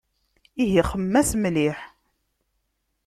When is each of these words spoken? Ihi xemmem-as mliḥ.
Ihi 0.63 0.81
xemmem-as 0.89 1.31
mliḥ. 1.41 1.79